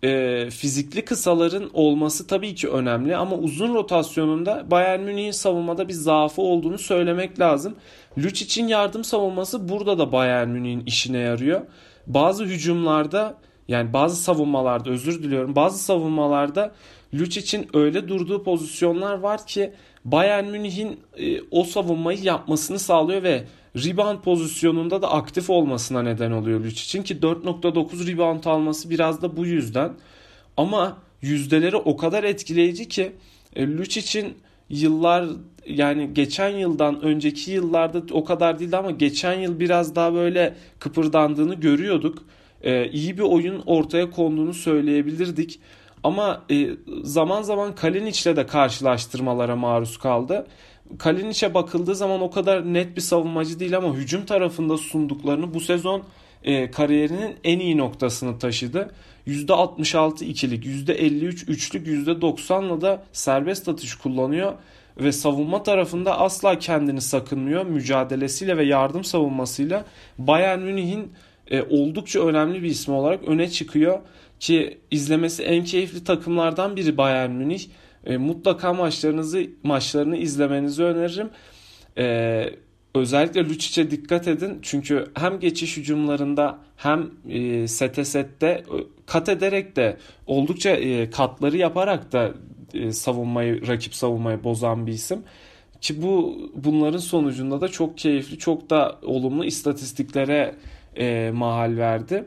e, 0.03 0.49
fizikli 0.49 1.05
kısaların 1.05 1.69
olması 1.73 2.27
tabii 2.27 2.55
ki 2.55 2.69
önemli 2.69 3.15
ama 3.15 3.35
uzun 3.35 3.73
rotasyonunda 3.73 4.71
Bayern 4.71 4.99
Münih'in 4.99 5.31
savunmada 5.31 5.87
bir 5.87 5.93
zaafı 5.93 6.41
olduğunu 6.41 6.77
söylemek 6.77 7.39
lazım. 7.39 7.75
Lucic'in 8.17 8.67
yardım 8.67 9.03
savunması 9.03 9.69
burada 9.69 9.97
da 9.97 10.11
Bayern 10.11 10.47
Münih'in 10.47 10.85
işine 10.85 11.17
yarıyor. 11.17 11.61
Bazı 12.07 12.43
hücumlarda 12.43 13.37
yani 13.67 13.93
bazı 13.93 14.15
savunmalarda 14.15 14.89
özür 14.89 15.23
diliyorum 15.23 15.55
bazı 15.55 15.77
savunmalarda 15.77 16.71
Lucic'in 17.13 17.67
öyle 17.73 18.07
durduğu 18.07 18.43
pozisyonlar 18.43 19.19
var 19.19 19.47
ki 19.47 19.73
Bayern 20.05 20.45
Münih'in 20.45 20.99
e, 21.17 21.41
o 21.51 21.63
savunmayı 21.63 22.23
yapmasını 22.23 22.79
sağlıyor 22.79 23.23
ve 23.23 23.43
rebound 23.75 24.19
pozisyonunda 24.19 25.01
da 25.01 25.11
aktif 25.11 25.49
olmasına 25.49 26.01
neden 26.01 26.31
oluyor 26.31 26.59
Lucic'in 26.59 27.03
ki 27.03 27.15
4.9 27.15 28.07
rebound 28.07 28.43
alması 28.43 28.89
biraz 28.89 29.21
da 29.21 29.37
bu 29.37 29.45
yüzden. 29.45 29.93
Ama 30.57 30.97
yüzdeleri 31.21 31.77
o 31.77 31.97
kadar 31.97 32.23
etkileyici 32.23 32.87
ki 32.87 33.11
e, 33.55 33.67
Lucic'in 33.67 34.33
yıllar 34.69 35.25
yani 35.67 36.13
geçen 36.13 36.49
yıldan 36.49 37.01
önceki 37.01 37.51
yıllarda 37.51 38.03
o 38.11 38.23
kadar 38.23 38.59
değildi 38.59 38.77
ama 38.77 38.91
geçen 38.91 39.39
yıl 39.39 39.59
biraz 39.59 39.95
daha 39.95 40.13
böyle 40.13 40.55
kıpırdandığını 40.79 41.55
görüyorduk. 41.55 42.23
Ee, 42.61 42.89
iyi 42.89 43.17
bir 43.17 43.23
oyun 43.23 43.63
ortaya 43.65 44.09
konduğunu 44.09 44.53
söyleyebilirdik. 44.53 45.59
Ama 46.03 46.45
e, 46.51 46.69
zaman 47.03 47.41
zaman 47.41 47.75
Kalinic'le 47.75 48.35
de 48.35 48.45
karşılaştırmalara 48.45 49.55
maruz 49.55 49.97
kaldı. 49.97 50.47
Kalinic'e 50.97 51.53
bakıldığı 51.53 51.95
zaman 51.95 52.21
o 52.21 52.31
kadar 52.31 52.73
net 52.73 52.95
bir 52.95 53.01
savunmacı 53.01 53.59
değil 53.59 53.77
ama 53.77 53.95
hücum 53.95 54.25
tarafında 54.25 54.77
sunduklarını 54.77 55.53
bu 55.53 55.59
sezon 55.59 56.03
e, 56.43 56.71
kariyerinin 56.71 57.35
en 57.43 57.59
iyi 57.59 57.77
noktasını 57.77 58.39
taşıdı. 58.39 58.91
%66 59.27 60.23
ikilik, 60.23 60.65
%53 60.65 61.49
üçlük, 61.49 61.87
%90'la 61.87 62.81
da 62.81 63.03
serbest 63.11 63.69
atış 63.69 63.95
kullanıyor 63.95 64.53
ve 64.97 65.11
savunma 65.11 65.63
tarafında 65.63 66.19
asla 66.19 66.59
kendini 66.59 67.01
sakınmıyor. 67.01 67.65
Mücadelesiyle 67.65 68.57
ve 68.57 68.65
yardım 68.65 69.03
savunmasıyla 69.03 69.85
Bayern 70.17 70.59
Münih'in 70.59 71.11
e, 71.51 71.61
oldukça 71.61 72.25
önemli 72.25 72.63
bir 72.63 72.69
ismi 72.69 72.93
olarak 72.93 73.23
öne 73.27 73.49
çıkıyor 73.49 73.99
ki 74.43 74.77
izlemesi 74.91 75.43
en 75.43 75.63
keyifli 75.63 76.03
takımlardan 76.03 76.75
biri 76.75 76.97
Bayern 76.97 77.31
Münih. 77.31 77.63
E, 78.05 78.17
mutlaka 78.17 78.73
maçlarınızı 78.73 79.47
maçlarını 79.63 80.17
izlemenizi 80.17 80.83
öneririm. 80.83 81.29
E, 81.97 82.49
özellikle 82.95 83.43
Lucic'e 83.43 83.91
dikkat 83.91 84.27
edin 84.27 84.59
çünkü 84.61 85.07
hem 85.13 85.39
geçiş 85.39 85.77
hücumlarında 85.77 86.59
hem 86.75 87.11
e, 87.29 87.67
sete 87.67 88.05
sette 88.05 88.47
e, 88.47 88.63
kat 89.05 89.29
ederek 89.29 89.75
de 89.75 89.97
oldukça 90.27 90.69
e, 90.69 91.09
katları 91.09 91.57
yaparak 91.57 92.11
da 92.11 92.31
e, 92.73 92.91
savunmayı 92.91 93.67
rakip 93.67 93.95
savunmayı 93.95 94.43
bozan 94.43 94.87
bir 94.87 94.91
isim 94.91 95.23
ki 95.81 96.01
bu 96.01 96.37
bunların 96.55 96.97
sonucunda 96.97 97.61
da 97.61 97.67
çok 97.67 97.97
keyifli 97.97 98.37
çok 98.37 98.69
da 98.69 98.99
olumlu 99.01 99.45
istatistiklere 99.45 100.55
e, 100.95 101.31
mahal 101.33 101.77
verdi. 101.77 102.25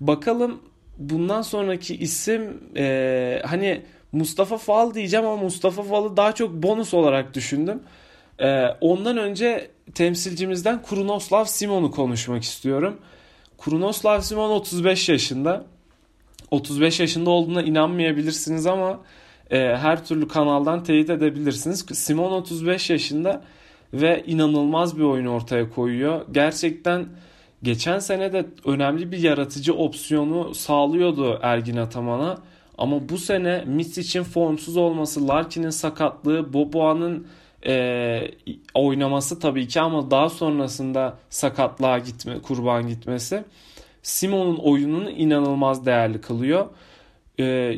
Bakalım 0.00 0.60
bundan 0.98 1.42
sonraki 1.42 1.96
isim 1.96 2.60
e, 2.76 3.42
hani 3.46 3.82
Mustafa 4.12 4.58
Fal 4.58 4.94
diyeceğim 4.94 5.26
ama 5.26 5.42
Mustafa 5.42 5.82
Fal'ı 5.82 6.16
daha 6.16 6.34
çok 6.34 6.52
bonus 6.52 6.94
olarak 6.94 7.34
düşündüm. 7.34 7.82
E, 8.38 8.66
ondan 8.80 9.16
önce 9.16 9.70
temsilcimizden 9.94 10.82
Krunoslav 10.82 11.44
Simon'u 11.44 11.90
konuşmak 11.90 12.42
istiyorum. 12.42 12.96
Krunoslav 13.58 14.20
Simon 14.20 14.50
35 14.50 15.08
yaşında. 15.08 15.64
35 16.50 17.00
yaşında 17.00 17.30
olduğuna 17.30 17.62
inanmayabilirsiniz 17.62 18.66
ama 18.66 19.00
e, 19.50 19.58
her 19.58 20.04
türlü 20.04 20.28
kanaldan 20.28 20.84
teyit 20.84 21.10
edebilirsiniz. 21.10 21.86
Simon 21.92 22.32
35 22.32 22.90
yaşında 22.90 23.42
ve 23.92 24.24
inanılmaz 24.26 24.98
bir 24.98 25.02
oyun 25.02 25.26
ortaya 25.26 25.70
koyuyor. 25.70 26.26
Gerçekten 26.32 27.06
geçen 27.62 27.98
sene 27.98 28.32
de 28.32 28.46
önemli 28.64 29.12
bir 29.12 29.18
yaratıcı 29.18 29.74
opsiyonu 29.74 30.54
sağlıyordu 30.54 31.38
Ergin 31.42 31.76
Ataman'a. 31.76 32.38
Ama 32.78 33.08
bu 33.08 33.18
sene 33.18 33.64
Misic'in 33.66 34.22
formsuz 34.22 34.76
olması, 34.76 35.28
Larkin'in 35.28 35.70
sakatlığı, 35.70 36.52
Boboa'nın 36.52 37.26
e, 37.66 38.30
oynaması 38.74 39.40
tabii 39.40 39.68
ki 39.68 39.80
ama 39.80 40.10
daha 40.10 40.28
sonrasında 40.28 41.18
sakatlığa 41.30 41.98
gitme, 41.98 42.42
kurban 42.42 42.88
gitmesi 42.88 43.44
Simon'un 44.06 44.56
oyununu 44.56 45.10
inanılmaz 45.10 45.86
değerli 45.86 46.20
kılıyor. 46.20 46.66
E, 47.40 47.74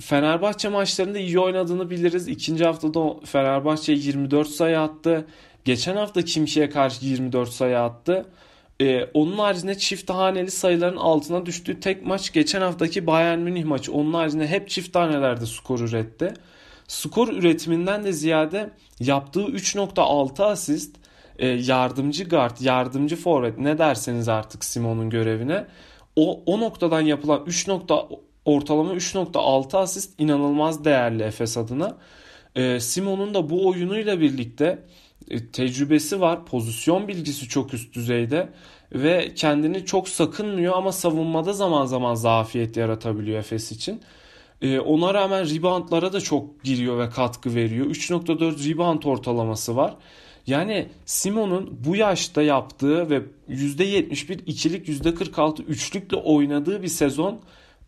Fenerbahçe 0.00 0.68
maçlarında 0.68 1.18
iyi 1.18 1.38
oynadığını 1.38 1.90
biliriz. 1.90 2.28
İkinci 2.28 2.64
haftada 2.64 3.16
Fenerbahçe 3.24 3.92
24 3.92 4.48
sayı 4.48 4.80
attı. 4.80 5.26
Geçen 5.64 5.96
hafta 5.96 6.22
Kimki'ye 6.22 6.70
karşı 6.70 7.06
24 7.06 7.48
sayı 7.48 7.78
attı. 7.78 8.26
Ee, 8.82 9.10
onun 9.14 9.38
haricinde 9.38 9.78
çift 9.78 10.10
haneli 10.10 10.50
sayıların 10.50 10.96
altına 10.96 11.46
düştüğü 11.46 11.80
tek 11.80 12.06
maç 12.06 12.32
geçen 12.32 12.60
haftaki 12.60 13.06
Bayern 13.06 13.38
Münih 13.38 13.64
maçı. 13.64 13.92
Onun 13.92 14.12
haricinde 14.12 14.46
hep 14.46 14.68
çift 14.68 14.96
hanelerde 14.96 15.46
skor 15.46 15.80
üretti. 15.80 16.34
Skor 16.88 17.28
üretiminden 17.28 18.04
de 18.04 18.12
ziyade 18.12 18.70
yaptığı 19.00 19.40
3.6 19.40 20.44
asist 20.44 20.96
e, 21.38 21.46
yardımcı 21.46 22.24
guard, 22.24 22.60
yardımcı 22.60 23.16
forvet 23.16 23.58
ne 23.58 23.78
derseniz 23.78 24.28
artık 24.28 24.64
Simon'un 24.64 25.10
görevine. 25.10 25.66
O, 26.16 26.42
o 26.46 26.60
noktadan 26.60 27.00
yapılan 27.00 27.42
3 27.46 27.68
nokta, 27.68 28.08
ortalama 28.44 28.94
3.6 28.94 29.76
asist 29.78 30.20
inanılmaz 30.20 30.84
değerli 30.84 31.22
Efes 31.22 31.56
adına. 31.56 31.96
E, 32.54 32.80
Simon'un 32.80 33.34
da 33.34 33.50
bu 33.50 33.68
oyunuyla 33.68 34.20
birlikte 34.20 34.78
tecrübesi 35.52 36.20
var. 36.20 36.46
Pozisyon 36.46 37.08
bilgisi 37.08 37.48
çok 37.48 37.74
üst 37.74 37.94
düzeyde 37.94 38.48
ve 38.92 39.34
kendini 39.34 39.84
çok 39.84 40.08
sakınmıyor 40.08 40.76
ama 40.76 40.92
savunmada 40.92 41.52
zaman 41.52 41.86
zaman 41.86 42.14
zafiyet 42.14 42.76
yaratabiliyor 42.76 43.38
Efes 43.38 43.72
için. 43.72 44.00
E, 44.62 44.80
ona 44.80 45.14
rağmen 45.14 45.54
reboundlara 45.54 46.12
da 46.12 46.20
çok 46.20 46.64
giriyor 46.64 46.98
ve 46.98 47.10
katkı 47.10 47.54
veriyor. 47.54 47.86
3.4 47.86 48.70
rebound 48.70 49.02
ortalaması 49.02 49.76
var. 49.76 49.94
Yani 50.46 50.88
Simon'un 51.06 51.78
bu 51.84 51.96
yaşta 51.96 52.42
yaptığı 52.42 53.10
ve 53.10 53.22
%71 53.48 54.38
ikilik 54.46 54.88
%46 54.88 55.62
üçlükle 55.62 56.16
oynadığı 56.16 56.82
bir 56.82 56.88
sezon 56.88 57.40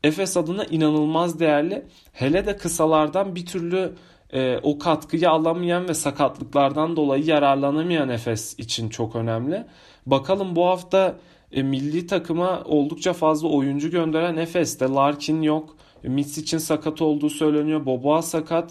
Efes 0.04 0.36
adına 0.36 0.64
inanılmaz 0.64 1.40
değerli. 1.40 1.86
Hele 2.12 2.46
de 2.46 2.56
kısalardan 2.56 3.34
bir 3.34 3.46
türlü 3.46 3.92
e, 4.34 4.58
o 4.62 4.78
katkıyı 4.78 5.30
alamayan 5.30 5.88
ve 5.88 5.94
sakatlıklardan 5.94 6.96
dolayı 6.96 7.24
yararlanamayan 7.24 8.08
Efes 8.08 8.58
için 8.58 8.88
çok 8.88 9.16
önemli. 9.16 9.66
Bakalım 10.06 10.56
bu 10.56 10.66
hafta 10.66 11.16
e, 11.52 11.62
milli 11.62 12.06
takıma 12.06 12.62
oldukça 12.64 13.12
fazla 13.12 13.48
oyuncu 13.48 13.90
gönderen 13.90 14.36
Efes'te 14.36 14.88
Larkin 14.88 15.42
yok. 15.42 15.76
E, 16.04 16.16
için 16.20 16.58
sakat 16.58 17.02
olduğu 17.02 17.30
söyleniyor. 17.30 17.86
Boboa 17.86 18.22
sakat. 18.22 18.70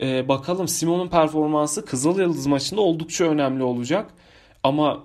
E, 0.00 0.28
bakalım 0.28 0.68
Simon'un 0.68 1.08
performansı 1.08 1.84
Kızıl 1.84 2.18
Yıldız 2.18 2.46
maçında 2.46 2.80
oldukça 2.80 3.24
önemli 3.24 3.62
olacak. 3.62 4.14
Ama 4.62 5.04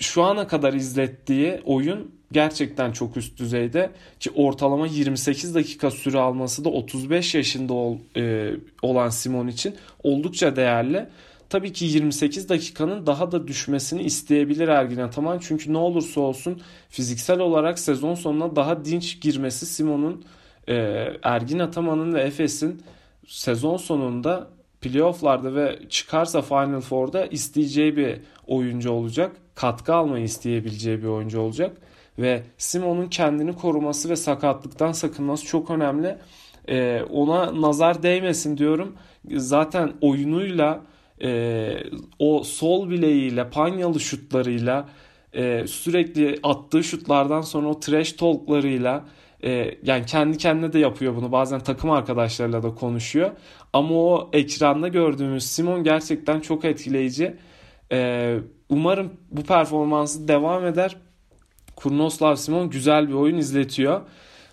şu 0.00 0.22
ana 0.22 0.46
kadar 0.46 0.72
izlettiği 0.72 1.60
oyun 1.64 2.14
gerçekten 2.32 2.92
çok 2.92 3.16
üst 3.16 3.38
düzeyde 3.38 3.90
ki 4.20 4.30
ortalama 4.34 4.86
28 4.86 5.54
dakika 5.54 5.90
süre 5.90 6.18
alması 6.18 6.64
da 6.64 6.68
35 6.68 7.34
yaşında 7.34 7.72
ol, 7.72 7.98
e, 8.16 8.50
olan 8.82 9.08
Simon 9.08 9.48
için 9.48 9.74
oldukça 10.02 10.56
değerli. 10.56 11.08
Tabii 11.48 11.72
ki 11.72 11.84
28 11.84 12.48
dakikanın 12.48 13.06
daha 13.06 13.32
da 13.32 13.48
düşmesini 13.48 14.02
isteyebilir 14.02 14.68
Ergin 14.68 14.98
Ataman. 14.98 15.38
Çünkü 15.38 15.72
ne 15.72 15.78
olursa 15.78 16.20
olsun 16.20 16.60
fiziksel 16.88 17.40
olarak 17.40 17.78
sezon 17.78 18.14
sonuna 18.14 18.56
daha 18.56 18.84
dinç 18.84 19.20
girmesi 19.20 19.66
Simon'un 19.66 20.24
e, 20.68 20.74
Ergin 21.22 21.58
Ataman'ın 21.58 22.14
ve 22.14 22.22
Efes'in 22.22 22.82
sezon 23.26 23.76
sonunda 23.76 24.48
playofflarda 24.80 25.54
ve 25.54 25.78
çıkarsa 25.88 26.42
Final 26.42 26.80
Four'da 26.80 27.26
isteyeceği 27.26 27.96
bir 27.96 28.20
oyuncu 28.46 28.90
olacak. 28.90 29.36
Katkı 29.54 29.94
almayı 29.94 30.24
isteyebileceği 30.24 31.02
bir 31.02 31.08
oyuncu 31.08 31.40
olacak. 31.40 31.76
Ve 32.18 32.42
Simon'un 32.58 33.08
kendini 33.08 33.52
koruması 33.52 34.08
ve 34.08 34.16
sakatlıktan 34.16 34.92
sakınması 34.92 35.46
çok 35.46 35.70
önemli. 35.70 36.18
Ee, 36.68 37.02
ona 37.10 37.62
nazar 37.62 38.02
değmesin 38.02 38.58
diyorum. 38.58 38.96
Zaten 39.30 39.92
oyunuyla 40.00 40.80
e, 41.22 41.74
o 42.18 42.42
sol 42.44 42.90
bileğiyle, 42.90 43.50
panyalı 43.50 44.00
şutlarıyla 44.00 44.88
e, 45.32 45.66
sürekli 45.66 46.38
attığı 46.42 46.84
şutlardan 46.84 47.40
sonra 47.40 47.68
o 47.68 47.80
trash 47.80 48.12
talklarıyla 48.12 49.04
e, 49.44 49.78
yani 49.82 50.06
kendi 50.06 50.38
kendine 50.38 50.72
de 50.72 50.78
yapıyor 50.78 51.16
bunu. 51.16 51.32
Bazen 51.32 51.60
takım 51.60 51.90
arkadaşlarıyla 51.90 52.62
da 52.62 52.74
konuşuyor. 52.74 53.30
Ama 53.72 53.94
o 53.94 54.30
ekranda 54.32 54.88
gördüğümüz 54.88 55.46
Simon 55.46 55.84
gerçekten 55.84 56.40
çok 56.40 56.64
etkileyici. 56.64 57.36
E, 57.92 58.36
umarım 58.68 59.12
bu 59.30 59.42
performansı 59.42 60.28
devam 60.28 60.66
eder. 60.66 60.96
Kurnoslav 61.82 62.36
Simon 62.36 62.70
güzel 62.70 63.08
bir 63.08 63.14
oyun 63.14 63.38
izletiyor. 63.38 64.00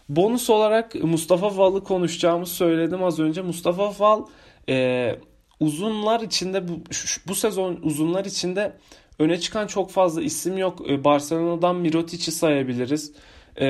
Bonus 0.10 0.50
olarak 0.50 0.96
Mustafa 0.96 1.50
Fal'ı 1.50 1.84
konuşacağımı 1.84 2.46
söyledim 2.46 3.04
az 3.04 3.20
önce. 3.20 3.42
Mustafa 3.42 3.92
Fal 3.92 4.26
e, 4.70 5.16
uzunlar 5.60 6.22
içinde 6.22 6.68
bu, 6.68 6.72
bu 7.28 7.36
sezon 7.36 7.80
uzunlar 7.84 8.26
içinde 8.26 8.74
öne 9.20 9.40
çıkan 9.40 9.68
çok 9.68 9.92
fazla 9.92 10.22
isim 10.22 10.58
yok. 10.58 10.90
E, 10.90 11.04
Barcelona'dan 11.04 11.76
Mirotic'i 11.76 12.32
sayabiliriz. 12.32 13.14
E, 13.62 13.68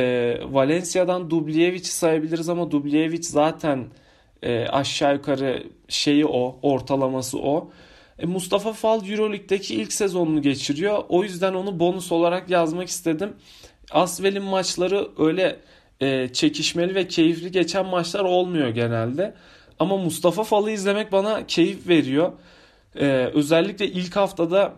Valencia'dan 0.51 1.29
Dubljevic'i 1.29 1.91
sayabiliriz 1.91 2.49
ama 2.49 2.71
Dubljevic 2.71 3.23
zaten 3.23 3.87
e, 4.43 4.67
aşağı 4.67 5.13
yukarı 5.13 5.63
şeyi 5.87 6.25
o, 6.25 6.59
ortalaması 6.61 7.39
o. 7.39 7.71
E, 8.19 8.25
Mustafa 8.25 8.73
Fal 8.73 9.09
Euroleague'deki 9.09 9.75
ilk 9.75 9.93
sezonunu 9.93 10.41
geçiriyor. 10.41 11.03
O 11.09 11.23
yüzden 11.23 11.53
onu 11.53 11.79
bonus 11.79 12.11
olarak 12.11 12.49
yazmak 12.49 12.87
istedim. 12.87 13.33
Asvel'in 13.91 14.43
maçları 14.43 15.07
öyle 15.17 15.59
e, 16.01 16.29
çekişmeli 16.33 16.95
ve 16.95 17.07
keyifli 17.07 17.51
geçen 17.51 17.85
maçlar 17.85 18.23
olmuyor 18.23 18.69
genelde. 18.69 19.35
Ama 19.79 19.97
Mustafa 19.97 20.43
Fal'ı 20.43 20.71
izlemek 20.71 21.11
bana 21.11 21.47
keyif 21.47 21.87
veriyor. 21.87 22.31
E, 22.95 23.05
özellikle 23.33 23.87
ilk 23.87 24.15
haftada 24.15 24.73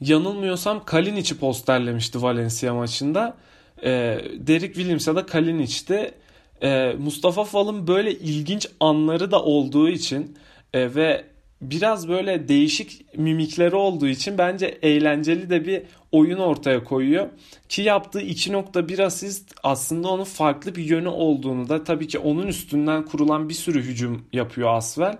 yanılmıyorsam 0.00 0.84
Kalinic'i 0.84 1.38
posterlemişti 1.38 2.22
Valencia 2.22 2.74
maçında. 2.74 3.36
E, 3.82 3.90
Derek 4.38 4.74
Williams'a 4.74 5.16
da 5.16 5.26
Kalinic'ti. 5.26 6.14
E, 6.62 6.94
Mustafa 6.98 7.44
Fal'ın 7.44 7.86
böyle 7.86 8.12
ilginç 8.12 8.68
anları 8.80 9.30
da 9.30 9.42
olduğu 9.42 9.88
için 9.88 10.38
e, 10.72 10.94
ve 10.94 11.24
biraz 11.70 12.08
böyle 12.08 12.48
değişik 12.48 13.18
mimikleri 13.18 13.76
olduğu 13.76 14.06
için 14.06 14.38
bence 14.38 14.66
eğlenceli 14.82 15.50
de 15.50 15.66
bir 15.66 15.82
oyun 16.12 16.38
ortaya 16.38 16.84
koyuyor. 16.84 17.28
Ki 17.68 17.82
yaptığı 17.82 18.20
2.1 18.20 19.02
asist 19.04 19.54
aslında 19.62 20.08
onun 20.08 20.24
farklı 20.24 20.74
bir 20.74 20.84
yönü 20.84 21.08
olduğunu 21.08 21.68
da 21.68 21.84
tabii 21.84 22.08
ki 22.08 22.18
onun 22.18 22.46
üstünden 22.46 23.04
kurulan 23.04 23.48
bir 23.48 23.54
sürü 23.54 23.82
hücum 23.82 24.24
yapıyor 24.32 24.76
Asvel. 24.76 25.18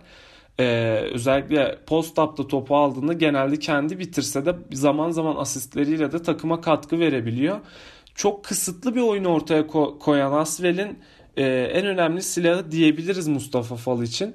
Ee, 0.60 0.64
özellikle 1.12 1.78
post-up'ta 1.86 2.48
topu 2.48 2.76
aldığında 2.76 3.12
genelde 3.12 3.58
kendi 3.58 3.98
bitirse 3.98 4.46
de 4.46 4.56
zaman 4.72 5.10
zaman 5.10 5.36
asistleriyle 5.36 6.12
de 6.12 6.22
takıma 6.22 6.60
katkı 6.60 7.00
verebiliyor. 7.00 7.60
Çok 8.14 8.44
kısıtlı 8.44 8.94
bir 8.94 9.00
oyun 9.00 9.24
ortaya 9.24 9.60
ko- 9.62 9.98
koyan 9.98 10.32
Asvel'in 10.32 10.98
e, 11.36 11.44
en 11.46 11.86
önemli 11.86 12.22
silahı 12.22 12.70
diyebiliriz 12.70 13.28
Mustafa 13.28 13.76
Fal 13.76 14.02
için. 14.02 14.34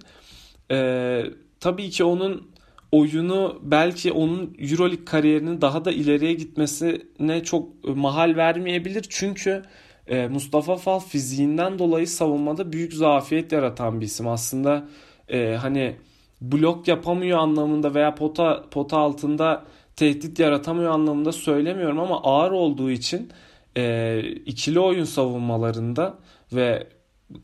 E, 0.72 1.24
tabii 1.60 1.90
ki 1.90 2.04
onun 2.04 2.50
oyunu 2.92 3.60
belki 3.64 4.12
onun 4.12 4.56
Euroleague 4.60 5.06
kariyerinin 5.06 5.62
daha 5.62 5.86
da 5.86 5.92
ileriye 5.92 6.34
gitmesine 6.34 7.44
çok 7.44 7.86
mahal 7.96 8.36
vermeyebilir. 8.36 9.06
Çünkü 9.10 9.64
e, 10.08 10.28
Mustafa 10.28 10.76
Fal 10.76 11.00
fiziğinden 11.00 11.80
dolayı 11.80 12.08
savunmada 12.08 12.74
büyük 12.74 12.94
zafiyet 12.94 13.52
yaratan 13.52 14.02
bir 14.02 14.06
isim. 14.06 14.28
Aslında 14.28 14.88
e, 15.28 15.56
hani 15.62 15.96
blok 16.42 16.88
yapamıyor 16.88 17.40
anlamında 17.40 17.94
veya 17.94 18.16
pota 18.16 18.64
pota 18.72 18.98
altında 18.98 19.64
tehdit 19.96 20.40
yaratamıyor 20.40 20.92
anlamında 20.92 21.32
söylemiyorum 21.32 22.00
ama 22.00 22.22
ağır 22.24 22.52
olduğu 22.52 22.92
için 22.92 23.30
e, 23.78 24.20
ikili 24.46 24.80
oyun 24.80 25.04
savunmalarında 25.04 26.18
ve 26.54 26.88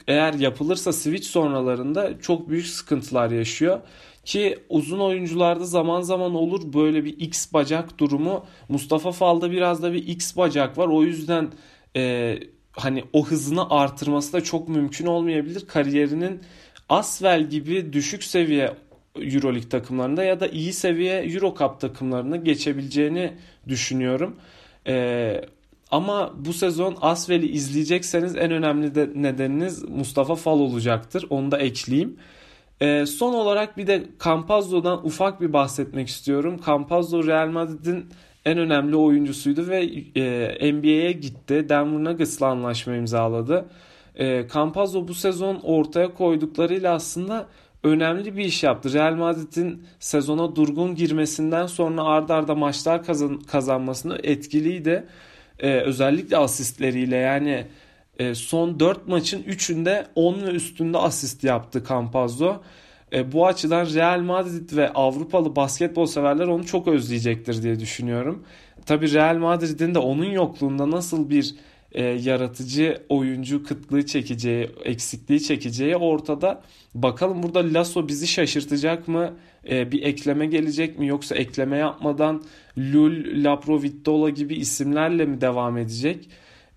eğer 0.08 0.34
yapılırsa 0.34 0.94
switch 0.94 1.28
sonralarında 1.28 2.20
çok 2.20 2.50
büyük 2.50 2.68
sıkıntılar 2.68 3.32
yaşıyor. 3.32 3.80
Ki 4.26 4.60
uzun 4.70 5.00
oyuncularda 5.00 5.66
zaman 5.66 6.02
zaman 6.02 6.36
olur 6.36 6.74
böyle 6.74 7.06
bir 7.06 7.20
X 7.20 7.54
bacak 7.54 8.00
durumu. 8.00 8.46
Mustafa 8.70 9.12
Fal'da 9.12 9.52
biraz 9.52 9.84
da 9.84 9.94
bir 9.94 10.08
X 10.08 10.38
bacak 10.38 10.78
var. 10.78 10.88
O 10.88 11.04
yüzden 11.04 11.52
e, 11.96 12.36
hani 12.72 13.04
o 13.14 13.26
hızını 13.26 13.70
artırması 13.70 14.34
da 14.34 14.42
çok 14.44 14.70
mümkün 14.70 15.06
olmayabilir. 15.06 15.68
Kariyerinin 15.68 16.42
Asvel 16.90 17.50
gibi 17.50 17.94
düşük 17.94 18.24
seviye 18.24 18.74
Euroleague 19.16 19.70
takımlarında 19.70 20.24
ya 20.24 20.40
da 20.40 20.48
iyi 20.48 20.74
seviye 20.74 21.22
Euro 21.22 21.56
Cup 21.60 21.80
takımlarına 21.80 22.36
geçebileceğini 22.36 23.34
düşünüyorum. 23.68 24.36
Ee, 24.88 25.42
ama 25.96 26.34
bu 26.46 26.54
sezon 26.54 26.98
Asvel'i 27.02 27.48
izleyecekseniz 27.48 28.36
en 28.36 28.52
önemli 28.52 28.96
de 28.96 29.10
nedeniniz 29.16 29.84
Mustafa 29.90 30.36
Fal 30.36 30.60
olacaktır. 30.60 31.26
Onu 31.30 31.52
da 31.52 31.58
ekleyeyim. 31.58 32.18
E, 32.82 33.06
son 33.06 33.34
olarak 33.34 33.78
bir 33.78 33.88
de 33.88 34.04
Campazzo'dan 34.24 35.06
ufak 35.06 35.42
bir 35.42 35.54
bahsetmek 35.54 36.08
istiyorum. 36.08 36.60
Campazzo 36.66 37.28
Real 37.28 37.48
Madrid'in 37.48 38.06
en 38.46 38.58
önemli 38.58 38.96
oyuncusuydu 38.96 39.68
ve 39.68 39.84
e, 40.16 40.74
NBA'ye 40.74 41.12
gitti. 41.12 41.70
Denver 41.70 42.04
Nuggets'la 42.04 42.48
anlaşma 42.48 42.96
imzaladı. 42.96 43.66
E, 44.16 44.48
Campazzo 44.54 45.08
bu 45.08 45.14
sezon 45.14 45.60
ortaya 45.64 46.14
koyduklarıyla 46.14 46.94
aslında 46.94 47.48
önemli 47.84 48.38
bir 48.38 48.46
iş 48.46 48.64
yaptı. 48.64 48.94
Real 48.94 49.16
Madrid'in 49.16 49.84
sezona 50.00 50.56
durgun 50.56 50.96
girmesinden 50.96 51.68
sonra 51.68 52.04
ard 52.04 52.30
arda 52.30 52.56
maçlar 52.56 53.04
kazan, 53.04 53.40
kazanmasını 53.40 54.20
etkiliydi. 54.24 55.08
Ee, 55.60 55.70
özellikle 55.70 56.38
asistleriyle 56.38 57.16
yani 57.16 57.68
e, 58.20 58.36
son 58.36 58.80
4 58.80 59.08
maçın 59.08 59.44
3'ünde 59.44 60.06
10 60.16 60.42
ve 60.42 60.52
üstünde 60.52 60.98
asist 60.98 61.44
yaptı 61.44 61.84
Campazzo. 61.90 62.62
E, 63.14 63.32
bu 63.32 63.48
açıdan 63.48 63.86
Real 63.94 64.20
Madrid 64.20 64.78
ve 64.78 64.94
Avrupalı 64.94 65.56
basketbol 65.56 66.06
severler 66.06 66.48
onu 66.48 66.66
çok 66.66 66.88
özleyecektir 66.88 67.64
diye 67.64 67.80
düşünüyorum. 67.80 68.44
Tabi 68.86 69.14
Real 69.14 69.38
Madrid'in 69.38 69.96
de 69.96 70.00
onun 70.00 70.26
yokluğunda 70.26 70.92
nasıl 70.92 71.30
bir 71.30 71.56
e, 71.96 72.04
yaratıcı 72.04 73.02
oyuncu 73.10 73.64
kıtlığı 73.64 74.06
çekeceği, 74.06 74.70
eksikliği 74.84 75.44
çekeceği 75.44 75.96
ortada. 75.96 76.62
Bakalım 76.96 77.44
burada 77.44 77.74
Lasso 77.74 78.08
bizi 78.08 78.28
şaşırtacak 78.28 79.08
mı? 79.08 79.34
E, 79.70 79.92
bir 79.92 80.04
ekleme 80.04 80.46
gelecek 80.46 81.00
mi? 81.00 81.08
Yoksa 81.08 81.36
ekleme 81.36 81.78
yapmadan 81.78 82.44
Lul, 82.78 83.44
Laprovittola 83.44 84.30
gibi 84.30 84.56
isimlerle 84.56 85.26
mi 85.26 85.42
devam 85.42 85.78
edecek? 85.78 86.30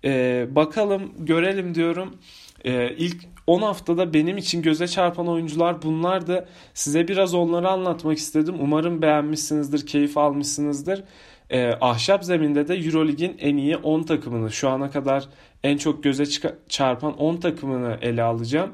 E, 0.03 0.47
bakalım 0.51 1.11
görelim 1.19 1.75
diyorum. 1.75 2.17
E, 2.65 2.95
ilk 2.97 3.23
10 3.47 3.61
haftada 3.61 4.13
benim 4.13 4.37
için 4.37 4.61
göze 4.61 4.87
çarpan 4.87 5.27
oyuncular 5.27 5.81
bunlardı. 5.81 6.47
Size 6.73 7.07
biraz 7.07 7.33
onları 7.33 7.69
anlatmak 7.69 8.17
istedim. 8.17 8.55
Umarım 8.59 9.01
beğenmişsinizdir, 9.01 9.87
keyif 9.87 10.17
almışsınızdır. 10.17 11.03
E, 11.49 11.73
ahşap 11.81 12.23
zeminde 12.23 12.67
de 12.67 12.75
Eurolig'in 12.75 13.37
en 13.39 13.57
iyi 13.57 13.77
10 13.77 14.03
takımını 14.03 14.51
şu 14.51 14.69
ana 14.69 14.91
kadar 14.91 15.29
en 15.63 15.77
çok 15.77 16.03
göze 16.03 16.25
çarpan 16.69 17.17
10 17.17 17.37
takımını 17.37 17.97
ele 18.01 18.23
alacağım. 18.23 18.73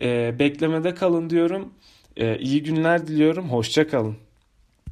E, 0.00 0.38
beklemede 0.38 0.94
kalın 0.94 1.30
diyorum. 1.30 1.72
E, 2.16 2.38
iyi 2.38 2.62
günler 2.62 3.06
diliyorum. 3.06 3.48
Hoşça 3.50 3.88
kalın. 3.88 4.25